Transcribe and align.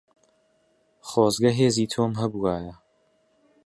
خۆزگە 1.07 1.51
هێزی 1.59 1.85
تۆم 1.93 2.11
هەبوایە. 2.21 2.73